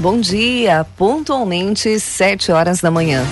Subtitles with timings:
[0.00, 3.22] Bom dia, pontualmente sete horas da manhã.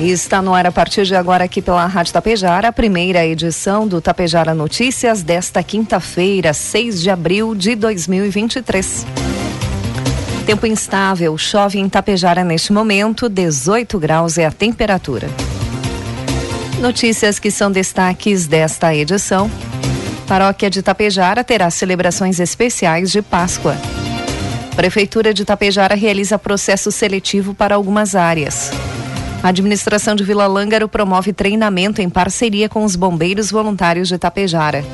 [0.00, 4.00] Está no ar a partir de agora aqui pela Rádio Tapejara, a primeira edição do
[4.00, 9.04] Tapejara Notícias desta quinta-feira, 6 de abril de 2023.
[10.46, 15.28] Tempo instável, chove em Tapejara neste momento, 18 graus é a temperatura.
[16.80, 19.50] Notícias que são destaques desta edição.
[20.26, 23.76] Paróquia de Tapejara terá celebrações especiais de Páscoa.
[24.76, 28.70] Prefeitura de Tapejara realiza processo seletivo para algumas áreas.
[29.42, 34.84] A administração de Vila Lângaro promove treinamento em parceria com os bombeiros voluntários de Tapejara.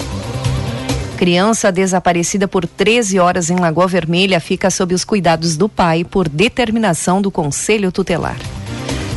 [1.17, 6.29] Criança desaparecida por 13 horas em Lagoa Vermelha fica sob os cuidados do pai por
[6.29, 8.37] determinação do Conselho Tutelar.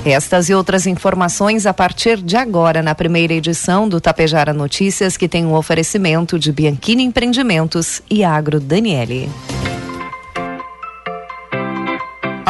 [0.03, 5.27] Estas e outras informações a partir de agora na primeira edição do Tapejara Notícias, que
[5.27, 9.29] tem um oferecimento de Bianchini Empreendimentos e Agro Daniele.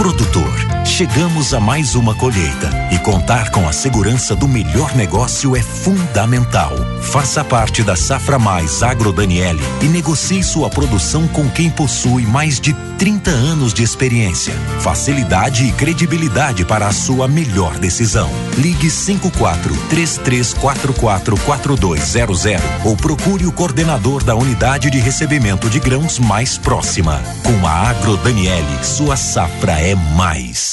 [0.00, 5.62] Produtor, chegamos a mais uma colheita e contar com a segurança do melhor negócio é
[5.62, 6.72] fundamental.
[7.02, 12.60] Faça parte da Safra Mais Agro Daniele e negocie sua produção com quem possui mais
[12.60, 18.30] de 30 anos de experiência, facilidade e credibilidade para a sua melhor decisão.
[18.58, 22.44] Ligue 54 3344 4200
[22.84, 27.22] ou procure o coordenador da unidade de recebimento de grãos mais próxima.
[27.42, 30.69] Com a Agro Daniele, sua safra é mais.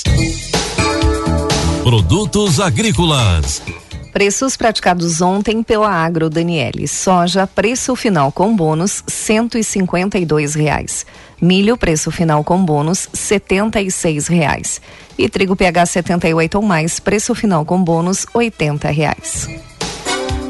[1.83, 3.61] Produtos agrícolas.
[4.11, 6.87] Preços praticados ontem pela Agro Daniele.
[6.87, 9.63] Soja, preço final com bônus, cento e
[10.55, 11.05] reais.
[11.39, 13.91] Milho, preço final com bônus, setenta e
[14.27, 14.81] reais.
[15.17, 19.47] E trigo PH 78 ou mais, preço final com bônus, oitenta reais.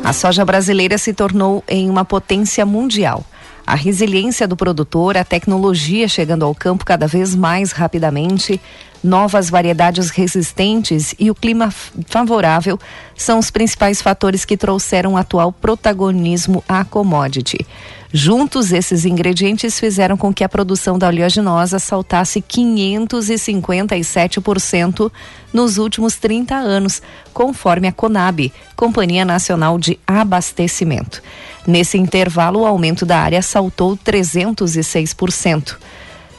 [0.03, 3.25] A soja brasileira se tornou em uma potência mundial.
[3.65, 8.61] A resiliência do produtor, a tecnologia chegando ao campo cada vez mais rapidamente,
[9.07, 11.73] novas variedades resistentes e o clima
[12.07, 12.79] favorável
[13.15, 17.65] são os principais fatores que trouxeram atual protagonismo à commodity.
[18.13, 25.11] Juntos, esses ingredientes fizeram com que a produção da oleaginosa saltasse 557%
[25.51, 27.01] nos últimos 30 anos,
[27.33, 31.21] conforme a Conab, Companhia Nacional de Abastecimento.
[31.65, 35.75] Nesse intervalo, o aumento da área saltou 306%,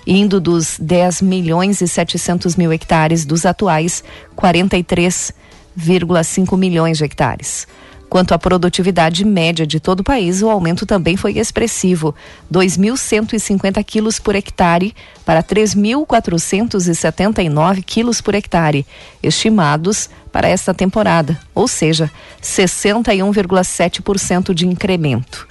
[0.08, 4.02] indo dos 10 milhões e 700 mil hectares dos atuais
[4.34, 7.68] 43,5 milhões de hectares.
[8.08, 12.14] Quanto à produtividade média de todo o país, o aumento também foi expressivo:
[12.50, 14.94] 2.150 quilos por hectare
[15.26, 18.86] para 3.479 quilos por hectare,
[19.22, 22.10] estimados para esta temporada, ou seja,
[22.42, 25.46] 61,7% de incremento.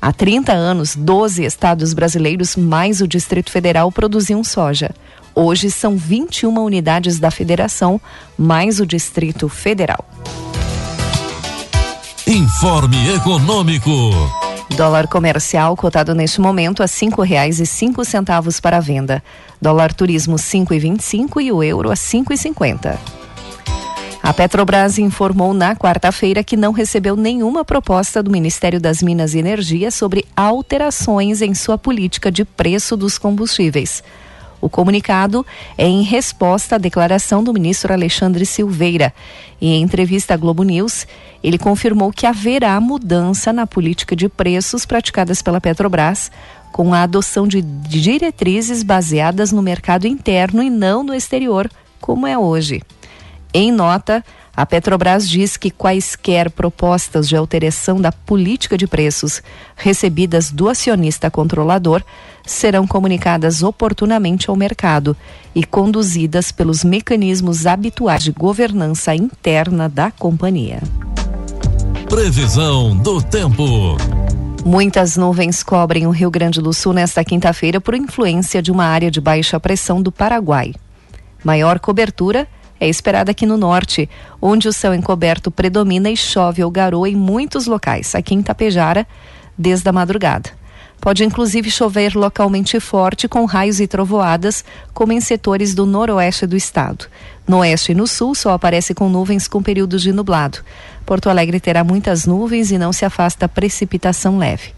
[0.00, 4.90] Há 30 anos, 12 estados brasileiros mais o Distrito Federal produziam soja.
[5.34, 8.00] Hoje são 21 unidades da federação
[8.36, 10.04] mais o Distrito Federal.
[12.26, 13.90] Informe Econômico.
[14.76, 19.22] Dólar comercial cotado neste momento a cinco reais e cinco centavos para venda.
[19.60, 22.98] Dólar turismo cinco e vinte e cinco e o euro a cinco e cinquenta.
[24.22, 29.38] A Petrobras informou na quarta-feira que não recebeu nenhuma proposta do Ministério das Minas e
[29.38, 34.02] Energia sobre alterações em sua política de preço dos combustíveis.
[34.60, 39.14] O comunicado é em resposta à declaração do ministro Alexandre Silveira.
[39.60, 41.06] Em entrevista à Globo News,
[41.42, 46.30] ele confirmou que haverá mudança na política de preços praticadas pela Petrobras,
[46.72, 52.36] com a adoção de diretrizes baseadas no mercado interno e não no exterior, como é
[52.36, 52.82] hoje.
[53.52, 54.22] Em nota,
[54.54, 59.42] A Petrobras diz que quaisquer propostas de alteração da política de preços
[59.74, 62.02] recebidas do acionista controlador
[62.44, 65.16] serão comunicadas oportunamente ao mercado
[65.54, 70.82] e conduzidas pelos mecanismos habituais de governança interna da companhia.
[72.08, 73.96] Previsão do tempo.
[74.64, 79.10] Muitas nuvens cobrem o Rio Grande do Sul nesta quinta-feira por influência de uma área
[79.10, 80.74] de baixa pressão do Paraguai.
[81.44, 82.46] Maior cobertura
[82.80, 84.08] é esperada aqui no norte,
[84.40, 89.06] onde o céu encoberto predomina e chove ou garoa em muitos locais, aqui em Tapejara,
[89.56, 90.50] desde a madrugada.
[91.00, 96.56] Pode inclusive chover localmente forte com raios e trovoadas, como em setores do noroeste do
[96.56, 97.06] estado.
[97.46, 100.58] No oeste e no sul, só aparece com nuvens com períodos de nublado.
[101.06, 104.72] Porto Alegre terá muitas nuvens e não se afasta precipitação leve.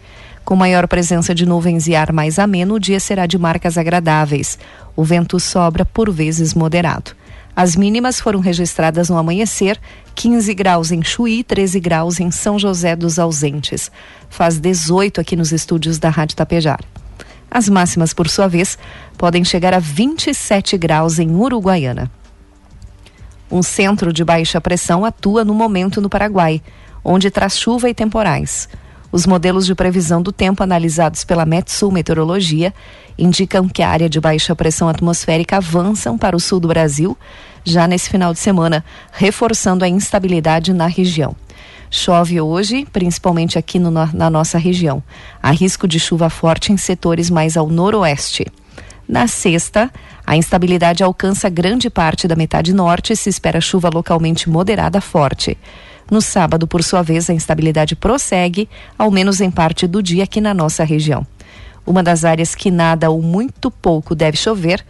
[0.44, 4.58] Com maior presença de nuvens e ar mais ameno, o dia será de marcas agradáveis.
[4.94, 7.12] O vento sobra, por vezes moderado.
[7.54, 9.78] As mínimas foram registradas no amanhecer,
[10.14, 13.90] 15 graus em Chuí, 13 graus em São José dos Ausentes.
[14.28, 16.80] Faz 18 aqui nos estúdios da Rádio Tapejar.
[17.50, 18.78] As máximas, por sua vez,
[19.18, 22.10] podem chegar a 27 graus em Uruguaiana.
[23.50, 26.62] Um centro de baixa pressão atua no momento no Paraguai,
[27.04, 28.68] onde traz chuva e temporais.
[29.12, 32.72] Os modelos de previsão do tempo analisados pela Metsul Meteorologia
[33.18, 37.18] indicam que a área de baixa pressão atmosférica avançam para o sul do Brasil
[37.64, 41.34] já nesse final de semana, reforçando a instabilidade na região.
[41.90, 45.02] Chove hoje, principalmente aqui no, na nossa região.
[45.42, 48.46] Há risco de chuva forte em setores mais ao noroeste.
[49.08, 49.90] Na sexta,
[50.24, 55.58] a instabilidade alcança grande parte da metade norte e se espera chuva localmente moderada forte.
[56.10, 58.68] No sábado, por sua vez, a instabilidade prossegue,
[58.98, 61.24] ao menos em parte do dia aqui na nossa região.
[61.86, 64.84] Uma das áreas que nada ou muito pouco deve chover,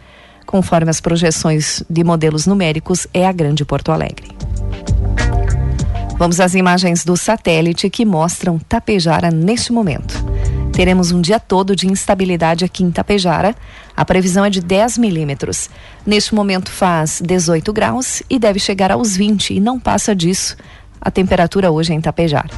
[0.45, 4.31] conforme as projeções de modelos numéricos, é a Grande Porto Alegre.
[6.17, 10.23] Vamos às imagens do satélite que mostram Tapejara neste momento.
[10.71, 13.55] Teremos um dia todo de instabilidade aqui em Tapejara.
[13.95, 15.69] A previsão é de 10 milímetros.
[16.05, 20.55] Neste momento faz 18 graus e deve chegar aos 20 e não passa disso
[21.01, 22.49] a temperatura hoje é em Tapejar.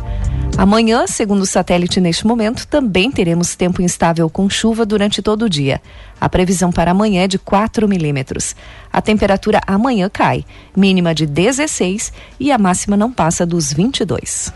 [0.55, 5.49] Amanhã, segundo o satélite neste momento, também teremos tempo instável com chuva durante todo o
[5.49, 5.81] dia.
[6.21, 8.55] A previsão para amanhã é de 4 milímetros.
[8.91, 10.45] A temperatura amanhã cai,
[10.75, 14.53] mínima de 16 e a máxima não passa dos 22.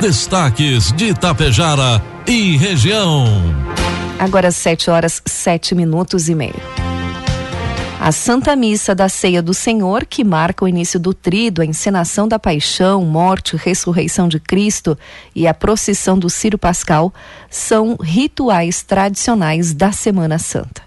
[0.00, 3.26] Destaques de Itapejara e região.
[4.18, 6.83] Agora 7 horas 7 minutos e meio.
[8.04, 12.28] A Santa Missa da Ceia do Senhor, que marca o início do trido, a encenação
[12.28, 14.98] da paixão, morte, ressurreição de Cristo
[15.34, 17.14] e a procissão do Ciro Pascal,
[17.48, 20.82] são rituais tradicionais da Semana Santa.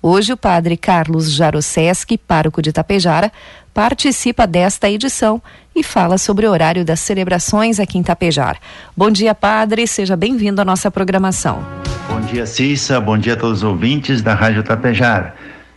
[0.00, 3.32] Hoje o padre Carlos Jaroseski, pároco de Tapejara,
[3.74, 5.42] participa desta edição
[5.74, 8.58] e fala sobre o horário das celebrações aqui em Tapejara.
[8.96, 11.66] Bom dia, padre, seja bem-vindo à nossa programação.
[12.08, 15.34] Bom dia, Cissa, bom dia a todos os ouvintes da Rádio Tapejara.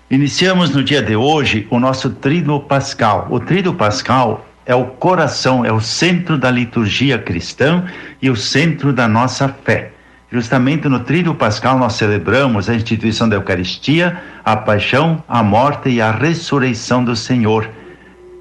[0.09, 3.25] Iniciamos no dia de hoje o nosso Tríduo Pascal.
[3.31, 7.83] O Tríduo Pascal é o coração, é o centro da liturgia cristã
[8.21, 9.93] e o centro da nossa fé.
[10.31, 15.99] Justamente no Tríduo Pascal nós celebramos a instituição da Eucaristia, a paixão, a morte e
[15.99, 17.67] a ressurreição do Senhor.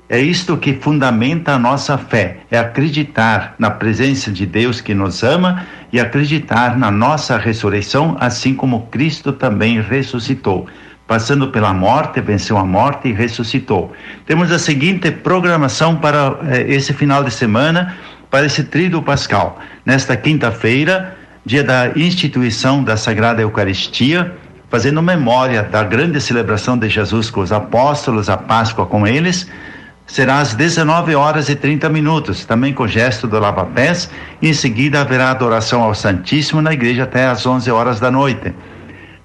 [0.06, 5.22] É isto que fundamenta a nossa fé, é acreditar na presença de Deus que nos
[5.22, 10.68] ama e acreditar na nossa ressurreição, assim como Cristo também ressuscitou
[11.06, 13.92] passando pela morte, venceu a morte e ressuscitou.
[14.26, 17.96] Temos a seguinte programação para eh, esse final de semana,
[18.30, 19.58] para esse tríduo pascal.
[19.84, 24.34] Nesta quinta-feira, dia da instituição da Sagrada Eucaristia,
[24.70, 29.46] fazendo memória da grande celebração de Jesus com os apóstolos, a Páscoa com eles,
[30.06, 35.00] será às 19 horas e 30 minutos, também com gesto do lava-pés, e em seguida
[35.00, 38.52] haverá adoração ao Santíssimo na igreja até às 11 horas da noite.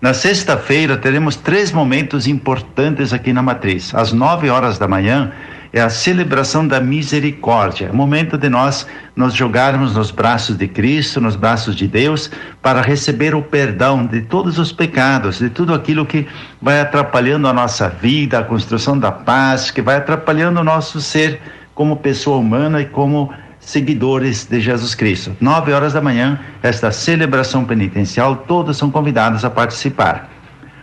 [0.01, 3.94] Na sexta-feira teremos três momentos importantes aqui na matriz.
[3.94, 5.34] Às nove horas da manhã
[5.74, 11.20] é a celebração da misericórdia, é momento de nós nos jogarmos nos braços de Cristo,
[11.20, 16.06] nos braços de Deus, para receber o perdão de todos os pecados, de tudo aquilo
[16.06, 16.25] que
[16.62, 21.41] vai atrapalhando a nossa vida, a construção da paz, que vai atrapalhando o nosso ser
[21.75, 23.34] como pessoa humana e como
[23.69, 25.38] seguidores de Jesus Cristo.
[25.39, 30.27] Nove horas da manhã, esta celebração penitencial, todos são convidados a participar.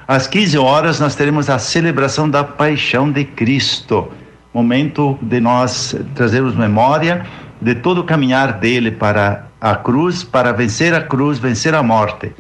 [0.07, 4.09] Às 15 horas, nós teremos a celebração da paixão de Cristo,
[4.55, 7.27] momento de nós trazermos memória
[7.61, 12.33] de todo o caminhar dele para a cruz, para vencer a cruz, vencer a morte.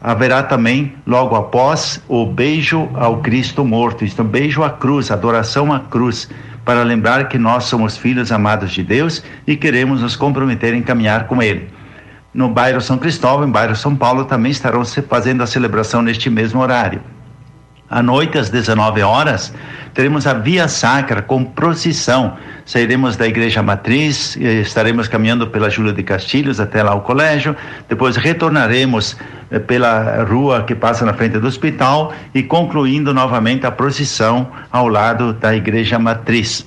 [0.00, 5.80] Haverá também, logo após, o beijo ao Cristo morto, isto, beijo à cruz, adoração à
[5.80, 6.30] cruz
[6.64, 11.26] para lembrar que nós somos filhos amados de Deus e queremos nos comprometer em caminhar
[11.26, 11.68] com Ele.
[12.32, 16.60] No bairro São Cristóvão, em bairro São Paulo, também estarão fazendo a celebração neste mesmo
[16.60, 17.02] horário.
[17.92, 19.52] À noite, às 19 horas,
[19.92, 22.38] teremos a Via Sacra com procissão.
[22.64, 27.54] Sairemos da Igreja Matriz, estaremos caminhando pela Júlia de Castilhos até lá o colégio,
[27.90, 29.14] depois retornaremos
[29.50, 34.88] eh, pela rua que passa na frente do hospital e concluindo novamente a procissão ao
[34.88, 36.66] lado da Igreja Matriz.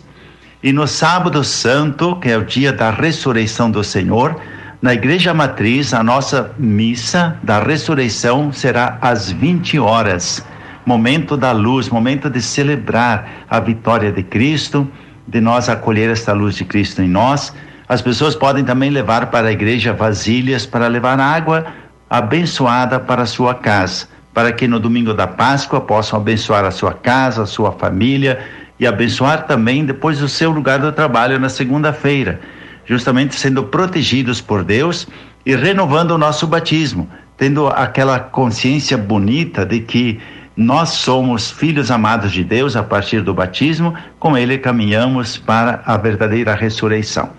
[0.61, 4.39] E no sábado santo, que é o dia da ressurreição do Senhor,
[4.79, 10.45] na Igreja Matriz, a nossa missa da ressurreição será às 20 horas
[10.85, 14.87] momento da luz, momento de celebrar a vitória de Cristo,
[15.27, 17.53] de nós acolher esta luz de Cristo em nós.
[17.89, 21.65] As pessoas podem também levar para a igreja vasilhas para levar água
[22.09, 26.93] abençoada para a sua casa, para que no domingo da Páscoa possam abençoar a sua
[26.93, 28.39] casa, a sua família
[28.79, 32.39] e abençoar também depois o seu lugar do trabalho na segunda-feira,
[32.85, 35.07] justamente sendo protegidos por Deus
[35.45, 40.19] e renovando o nosso batismo, tendo aquela consciência bonita de que
[40.55, 45.97] nós somos filhos amados de Deus a partir do batismo, com ele caminhamos para a
[45.97, 47.29] verdadeira ressurreição.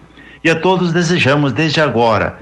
[0.45, 2.39] E a todos desejamos desde agora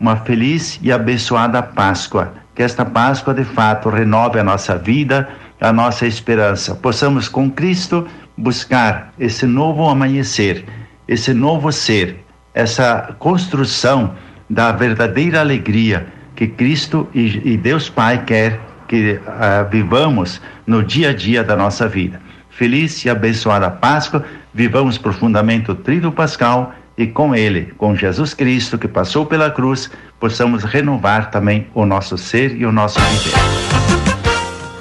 [0.00, 2.32] uma feliz e abençoada Páscoa.
[2.54, 5.28] Que esta Páscoa de fato renove a nossa vida,
[5.60, 6.74] a nossa esperança.
[6.74, 10.64] Possamos com Cristo buscar esse novo amanhecer,
[11.06, 14.14] esse novo ser, essa construção
[14.48, 21.14] da verdadeira alegria que Cristo e, Deus Pai quer que uh, vivamos no dia a
[21.14, 22.20] dia da nossa vida.
[22.50, 28.78] Feliz e abençoada Páscoa, vivamos profundamente o Tríduo Pascal e com ele, com Jesus Cristo
[28.78, 33.34] que passou pela cruz, possamos renovar também o nosso ser e o nosso viver.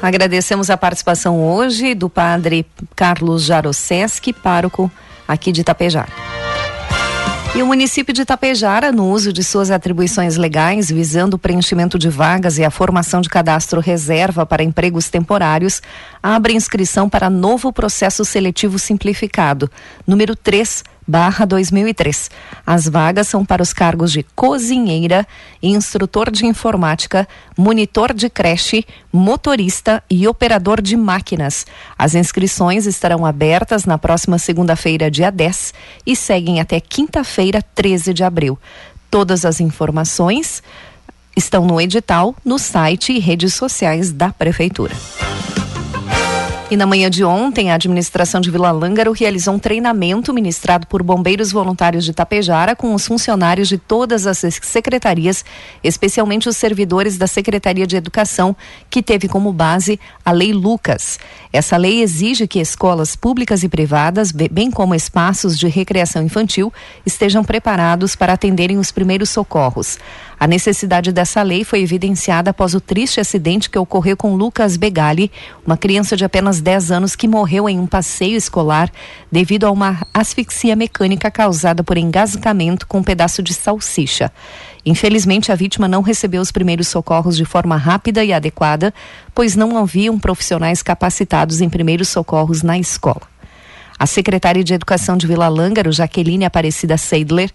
[0.01, 4.91] Agradecemos a participação hoje do padre Carlos Jaroseski, pároco
[5.27, 6.10] aqui de Itapejar.
[7.55, 12.10] E o município de Itapejara, no uso de suas atribuições legais, visando o preenchimento de
[12.10, 15.79] vagas e a formação de cadastro reserva para empregos temporários,
[16.22, 19.69] abre inscrição para novo processo seletivo simplificado,
[20.07, 22.29] número 3 barra 2003.
[22.65, 25.27] As vagas são para os cargos de cozinheira,
[25.62, 31.65] instrutor de informática, monitor de creche, motorista e operador de máquinas.
[31.98, 35.74] As inscrições estarão abertas na próxima segunda-feira, dia 10,
[36.05, 38.57] e seguem até quinta-feira, 13 de abril.
[39.10, 40.63] Todas as informações
[41.36, 44.95] estão no edital, no site e redes sociais da Prefeitura.
[46.74, 51.03] E na manhã de ontem, a administração de Vila Lângaro realizou um treinamento ministrado por
[51.03, 55.46] bombeiros voluntários de Tapejara com os funcionários de todas as secretarias,
[55.84, 58.56] especialmente os servidores da Secretaria de Educação,
[58.89, 61.20] que teve como base a Lei Lucas.
[61.53, 66.74] Essa lei exige que escolas públicas e privadas, bem como espaços de recreação infantil,
[67.05, 70.00] estejam preparados para atenderem os primeiros socorros.
[70.39, 75.31] A necessidade dessa lei foi evidenciada após o triste acidente que ocorreu com Lucas Begali,
[75.63, 78.91] uma criança de apenas 10 anos que morreu em um passeio escolar
[79.31, 84.31] devido a uma asfixia mecânica causada por engasgamento com um pedaço de salsicha.
[84.86, 88.94] Infelizmente, a vítima não recebeu os primeiros socorros de forma rápida e adequada,
[89.34, 93.22] pois não haviam profissionais capacitados em primeiros socorros na escola.
[93.98, 97.50] A secretária de Educação de Vila Lângaro, Jaqueline Aparecida Seidler,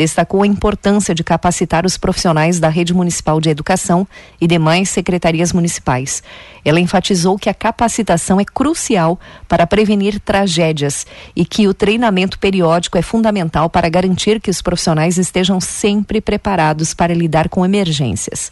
[0.00, 4.08] destacou a importância de capacitar os profissionais da rede municipal de educação
[4.40, 6.22] e demais secretarias municipais.
[6.64, 12.96] Ela enfatizou que a capacitação é crucial para prevenir tragédias e que o treinamento periódico
[12.96, 18.50] é fundamental para garantir que os profissionais estejam sempre preparados para lidar com emergências.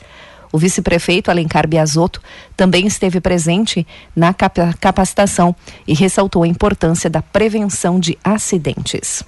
[0.53, 2.21] O vice-prefeito Alencar Biasotto
[2.55, 9.25] também esteve presente na capacitação e ressaltou a importância da prevenção de acidentes.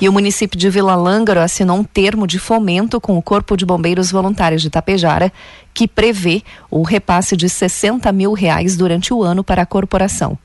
[0.00, 3.66] E o município de Vila Lângaro assinou um termo de fomento com o Corpo de
[3.66, 5.32] Bombeiros Voluntários de Tapejara,
[5.74, 10.38] que prevê o repasse de 60 mil reais durante o ano para a corporação.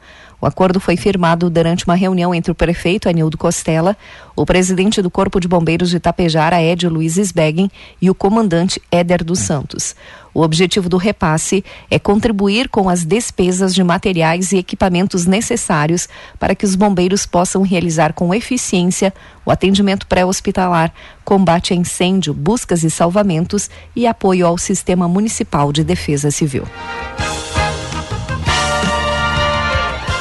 [0.44, 3.96] O acordo foi firmado durante uma reunião entre o prefeito Anildo Costela,
[4.36, 7.72] o presidente do Corpo de Bombeiros de Tapejara, Edio Luiz Sbeggen,
[8.02, 9.96] e o comandante Éder dos Santos.
[10.34, 16.54] O objetivo do repasse é contribuir com as despesas de materiais e equipamentos necessários para
[16.54, 19.14] que os bombeiros possam realizar com eficiência
[19.46, 25.86] o atendimento pré-hospitalar, combate a incêndio, buscas e salvamentos e apoio ao Sistema Municipal de
[25.86, 26.66] Defesa Civil.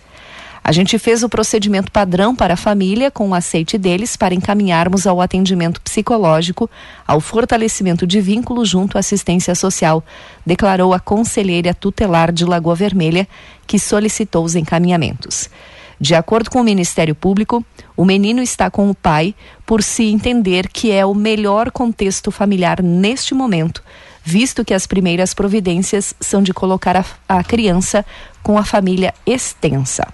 [0.63, 5.05] A gente fez o procedimento padrão para a família com o aceite deles para encaminharmos
[5.05, 6.67] ao atendimento psicológico,
[7.05, 10.03] ao fortalecimento de vínculo junto à assistência social,
[10.43, 13.27] declarou a conselheira tutelar de Lagoa Vermelha,
[13.67, 15.51] que solicitou os encaminhamentos.
[15.99, 17.63] De acordo com o Ministério Público,
[17.95, 19.33] o menino está com o pai
[19.65, 23.81] por se entender que é o melhor contexto familiar neste momento,
[24.23, 28.05] visto que as primeiras providências são de colocar a, a criança
[28.43, 30.07] com a família extensa.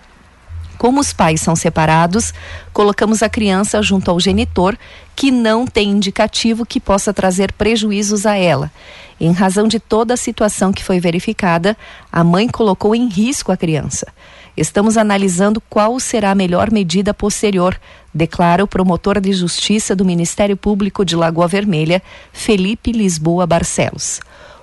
[0.77, 2.33] Como os pais são separados,
[2.73, 4.75] colocamos a criança junto ao genitor,
[5.15, 8.71] que não tem indicativo que possa trazer prejuízos a ela.
[9.19, 11.77] Em razão de toda a situação que foi verificada,
[12.11, 14.07] a mãe colocou em risco a criança.
[14.55, 17.79] Estamos analisando qual será a melhor medida posterior,
[18.13, 22.01] declara o promotor de justiça do Ministério Público de Lagoa Vermelha,
[22.33, 24.19] Felipe Lisboa Barcelos.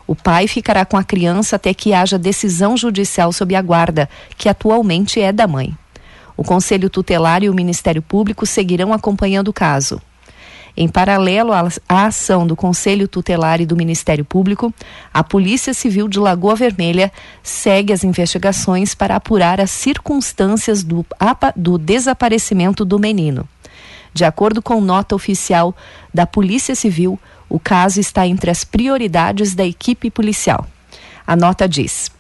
[0.07, 4.49] O pai ficará com a criança até que haja decisão judicial sob a guarda, que
[4.49, 5.77] atualmente é da mãe.
[6.37, 10.01] O Conselho Tutelar e o Ministério Público seguirão acompanhando o caso.
[10.77, 14.73] Em paralelo à ação do Conselho Tutelar e do Ministério Público,
[15.13, 21.05] a Polícia Civil de Lagoa Vermelha segue as investigações para apurar as circunstâncias do,
[21.57, 23.49] do desaparecimento do menino.
[24.15, 25.75] De acordo com nota oficial
[26.13, 30.67] da Polícia Civil, o caso está entre as prioridades da equipe policial.
[31.27, 32.11] A nota diz.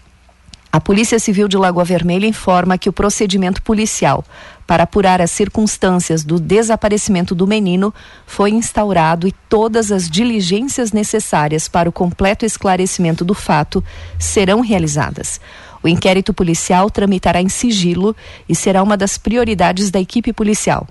[0.70, 4.22] A Polícia Civil de Lagoa Vermelha informa que o procedimento policial
[4.66, 7.92] para apurar as circunstâncias do desaparecimento do menino
[8.26, 13.82] foi instaurado e todas as diligências necessárias para o completo esclarecimento do fato
[14.18, 15.40] serão realizadas.
[15.82, 18.14] O inquérito policial tramitará em sigilo
[18.46, 20.86] e será uma das prioridades da equipe policial.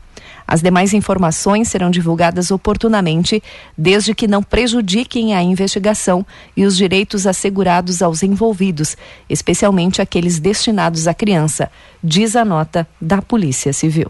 [0.48, 3.44] As demais informações serão divulgadas oportunamente,
[3.78, 8.96] desde que não prejudiquem a investigação e os direitos assegurados aos envolvidos,
[9.30, 11.70] especialmente aqueles destinados à criança,
[12.02, 14.10] diz a nota da Polícia Civil.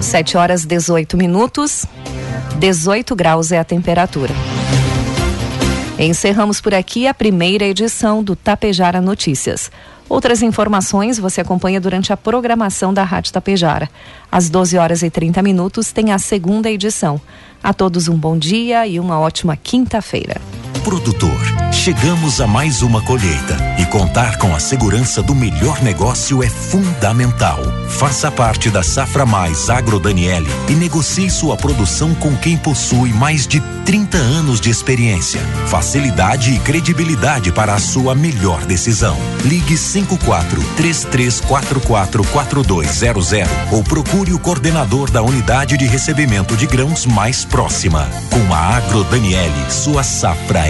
[0.00, 1.84] 7 horas 18 minutos,
[2.58, 4.32] 18 graus é a temperatura.
[5.98, 9.70] Encerramos por aqui a primeira edição do Tapejara Notícias.
[10.10, 13.88] Outras informações você acompanha durante a programação da Rádio Tapejara.
[14.30, 17.20] Às 12 horas e 30 minutos tem a segunda edição.
[17.62, 20.40] A todos um bom dia e uma ótima quinta-feira.
[20.82, 21.38] Produtor,
[21.72, 27.60] chegamos a mais uma colheita e contar com a segurança do melhor negócio é fundamental.
[27.88, 33.46] Faça parte da Safra Mais Agro Daniele e negocie sua produção com quem possui mais
[33.46, 39.16] de 30 anos de experiência, facilidade e credibilidade para a sua melhor decisão.
[39.44, 43.30] Ligue 54 3344 4200
[43.70, 48.08] ou procure o coordenador da unidade de recebimento de grãos mais próxima.
[48.30, 50.69] Com a Agro Daniele, sua safra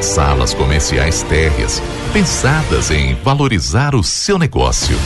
[0.00, 1.82] salas comerciais térreas,
[2.12, 4.98] pensadas em valorizar o seu negócio.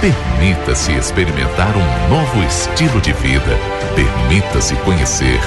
[0.00, 3.58] Permita-se experimentar um novo estilo de vida.
[3.94, 5.40] Permita-se conhecer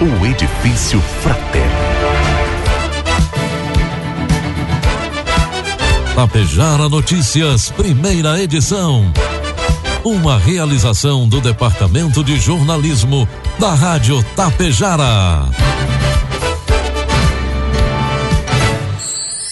[0.00, 1.98] o Edifício Fraterno.
[6.14, 9.12] Tapejara Notícias, primeira edição.
[10.04, 15.48] Uma realização do Departamento de Jornalismo da Rádio Tapejara.